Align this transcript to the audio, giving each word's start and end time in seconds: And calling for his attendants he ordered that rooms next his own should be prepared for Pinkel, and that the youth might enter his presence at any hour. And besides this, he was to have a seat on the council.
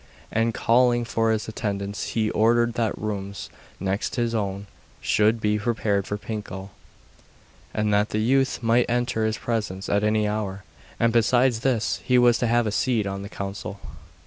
And 0.31 0.51
calling 0.51 1.05
for 1.05 1.29
his 1.31 1.47
attendants 1.47 2.13
he 2.17 2.31
ordered 2.31 2.73
that 2.73 2.97
rooms 2.97 3.51
next 3.79 4.15
his 4.15 4.33
own 4.33 4.65
should 4.99 5.39
be 5.39 5.59
prepared 5.59 6.07
for 6.07 6.17
Pinkel, 6.17 6.71
and 7.71 7.93
that 7.93 8.09
the 8.09 8.17
youth 8.19 8.63
might 8.63 8.89
enter 8.89 9.27
his 9.27 9.37
presence 9.37 9.89
at 9.89 10.03
any 10.03 10.27
hour. 10.27 10.63
And 10.99 11.13
besides 11.13 11.59
this, 11.59 12.01
he 12.03 12.17
was 12.17 12.39
to 12.39 12.47
have 12.47 12.65
a 12.65 12.71
seat 12.71 13.05
on 13.05 13.21
the 13.21 13.29
council. 13.29 13.79